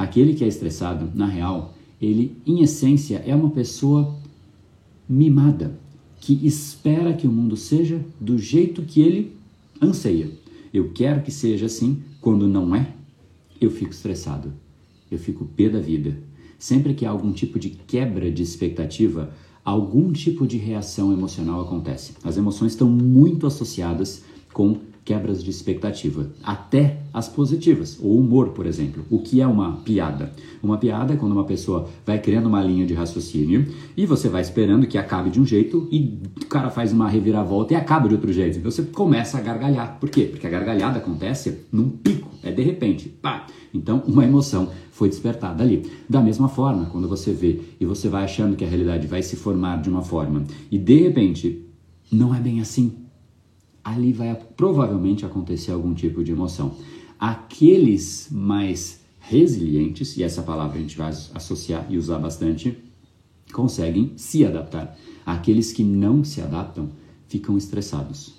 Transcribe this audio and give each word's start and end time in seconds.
Aquele 0.00 0.32
que 0.32 0.42
é 0.42 0.48
estressado, 0.48 1.10
na 1.14 1.26
real, 1.26 1.74
ele, 2.00 2.34
em 2.46 2.62
essência, 2.62 3.22
é 3.26 3.34
uma 3.34 3.50
pessoa 3.50 4.16
mimada, 5.06 5.78
que 6.18 6.40
espera 6.46 7.12
que 7.12 7.26
o 7.26 7.30
mundo 7.30 7.54
seja 7.54 8.00
do 8.18 8.38
jeito 8.38 8.80
que 8.80 9.02
ele 9.02 9.36
anseia. 9.78 10.30
Eu 10.72 10.92
quero 10.94 11.20
que 11.20 11.30
seja 11.30 11.66
assim, 11.66 12.02
quando 12.18 12.48
não 12.48 12.74
é, 12.74 12.94
eu 13.60 13.70
fico 13.70 13.90
estressado, 13.90 14.50
eu 15.10 15.18
fico 15.18 15.44
pé 15.44 15.68
da 15.68 15.80
vida. 15.80 16.16
Sempre 16.58 16.94
que 16.94 17.04
há 17.04 17.10
algum 17.10 17.30
tipo 17.30 17.58
de 17.58 17.68
quebra 17.68 18.30
de 18.30 18.42
expectativa, 18.42 19.34
algum 19.62 20.12
tipo 20.12 20.46
de 20.46 20.56
reação 20.56 21.12
emocional 21.12 21.60
acontece. 21.60 22.14
As 22.24 22.38
emoções 22.38 22.72
estão 22.72 22.88
muito 22.88 23.46
associadas 23.46 24.24
com 24.50 24.78
quebras 25.04 25.42
de 25.42 25.50
expectativa, 25.50 26.30
até 26.42 26.98
as 27.12 27.28
positivas. 27.28 27.98
O 28.00 28.16
humor, 28.16 28.50
por 28.50 28.66
exemplo. 28.66 29.04
O 29.10 29.18
que 29.20 29.40
é 29.40 29.46
uma 29.46 29.76
piada? 29.78 30.32
Uma 30.62 30.78
piada 30.78 31.14
é 31.14 31.16
quando 31.16 31.32
uma 31.32 31.44
pessoa 31.44 31.88
vai 32.06 32.18
criando 32.18 32.46
uma 32.46 32.62
linha 32.62 32.86
de 32.86 32.94
raciocínio 32.94 33.66
e 33.96 34.06
você 34.06 34.28
vai 34.28 34.42
esperando 34.42 34.86
que 34.86 34.98
acabe 34.98 35.30
de 35.30 35.40
um 35.40 35.46
jeito 35.46 35.88
e 35.90 36.18
o 36.40 36.46
cara 36.46 36.70
faz 36.70 36.92
uma 36.92 37.08
reviravolta 37.08 37.74
e 37.74 37.76
acaba 37.76 38.08
de 38.08 38.14
outro 38.14 38.32
jeito. 38.32 38.58
Então 38.58 38.70
você 38.70 38.82
começa 38.82 39.38
a 39.38 39.40
gargalhar. 39.40 39.98
Por 39.98 40.08
quê? 40.08 40.24
Porque 40.24 40.46
a 40.46 40.50
gargalhada 40.50 40.98
acontece 40.98 41.66
num 41.72 41.88
pico, 41.88 42.30
é 42.42 42.52
de 42.52 42.62
repente. 42.62 43.08
Pá! 43.08 43.46
Então 43.72 44.02
uma 44.06 44.24
emoção 44.24 44.70
foi 44.90 45.08
despertada 45.08 45.62
ali. 45.62 45.90
Da 46.08 46.20
mesma 46.20 46.48
forma, 46.48 46.86
quando 46.86 47.08
você 47.08 47.32
vê 47.32 47.60
e 47.80 47.86
você 47.86 48.08
vai 48.08 48.24
achando 48.24 48.56
que 48.56 48.64
a 48.64 48.68
realidade 48.68 49.06
vai 49.06 49.22
se 49.22 49.36
formar 49.36 49.80
de 49.80 49.88
uma 49.88 50.02
forma 50.02 50.44
e 50.70 50.78
de 50.78 50.96
repente 50.96 51.64
não 52.12 52.34
é 52.34 52.40
bem 52.40 52.60
assim 52.60 52.99
ali 53.84 54.12
vai 54.12 54.34
provavelmente 54.56 55.24
acontecer 55.24 55.72
algum 55.72 55.94
tipo 55.94 56.22
de 56.22 56.32
emoção. 56.32 56.76
Aqueles 57.18 58.28
mais 58.30 59.00
resilientes, 59.18 60.16
e 60.16 60.22
essa 60.22 60.42
palavra 60.42 60.78
a 60.78 60.80
gente 60.80 60.96
vai 60.96 61.10
associar 61.34 61.86
e 61.88 61.96
usar 61.96 62.18
bastante, 62.18 62.76
conseguem 63.52 64.12
se 64.16 64.44
adaptar. 64.44 64.96
Aqueles 65.24 65.72
que 65.72 65.84
não 65.84 66.24
se 66.24 66.40
adaptam 66.40 66.88
ficam 67.28 67.56
estressados. 67.56 68.34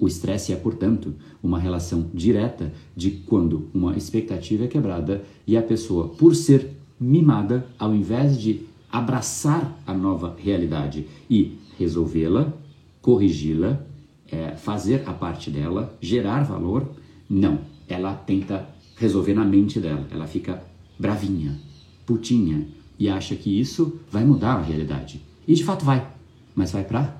O 0.00 0.06
estresse 0.06 0.52
é, 0.52 0.56
portanto, 0.56 1.14
uma 1.42 1.58
relação 1.58 2.08
direta 2.14 2.72
de 2.96 3.10
quando 3.10 3.68
uma 3.74 3.96
expectativa 3.96 4.64
é 4.64 4.68
quebrada 4.68 5.24
e 5.46 5.56
a 5.56 5.62
pessoa, 5.62 6.08
por 6.08 6.34
ser 6.34 6.70
mimada, 7.00 7.66
ao 7.78 7.94
invés 7.94 8.40
de 8.40 8.62
abraçar 8.90 9.76
a 9.86 9.92
nova 9.92 10.36
realidade 10.38 11.06
e 11.28 11.58
resolvê-la, 11.78 12.52
corrigi-la, 13.02 13.84
é, 14.30 14.56
fazer 14.56 15.04
a 15.06 15.12
parte 15.12 15.50
dela, 15.50 15.96
gerar 16.00 16.42
valor, 16.42 16.88
não. 17.28 17.60
Ela 17.88 18.14
tenta 18.14 18.68
resolver 18.96 19.34
na 19.34 19.44
mente 19.44 19.80
dela. 19.80 20.06
Ela 20.10 20.26
fica 20.26 20.62
bravinha, 20.98 21.58
putinha 22.04 22.66
e 22.98 23.08
acha 23.08 23.34
que 23.36 23.58
isso 23.58 24.00
vai 24.10 24.24
mudar 24.24 24.54
a 24.54 24.62
realidade. 24.62 25.22
E 25.46 25.54
de 25.54 25.64
fato 25.64 25.84
vai, 25.84 26.06
mas 26.54 26.72
vai 26.72 26.84
para 26.84 27.16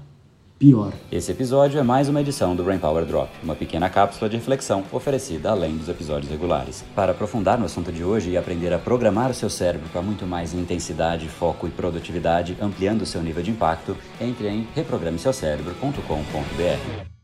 pior. 0.58 0.92
Esse 1.10 1.30
episódio 1.30 1.78
é 1.78 1.82
mais 1.82 2.08
uma 2.08 2.20
edição 2.20 2.56
do 2.56 2.64
Brain 2.64 2.78
Power 2.78 3.04
Drop, 3.04 3.30
uma 3.42 3.54
pequena 3.54 3.88
cápsula 3.88 4.28
de 4.28 4.36
reflexão 4.36 4.84
oferecida 4.92 5.50
além 5.50 5.76
dos 5.76 5.88
episódios 5.88 6.30
regulares. 6.30 6.84
Para 6.94 7.12
aprofundar 7.12 7.58
no 7.58 7.64
assunto 7.64 7.92
de 7.92 8.02
hoje 8.02 8.30
e 8.30 8.36
aprender 8.36 8.72
a 8.72 8.78
programar 8.78 9.30
o 9.30 9.34
seu 9.34 9.48
cérebro 9.48 9.88
para 9.90 10.02
muito 10.02 10.26
mais 10.26 10.52
intensidade, 10.52 11.28
foco 11.28 11.66
e 11.66 11.70
produtividade, 11.70 12.56
ampliando 12.60 13.02
o 13.02 13.06
seu 13.06 13.22
nível 13.22 13.42
de 13.42 13.50
impacto, 13.50 13.96
entre 14.20 14.48
em 14.48 14.66
reprogrameseucerebro.com.br. 14.74 17.17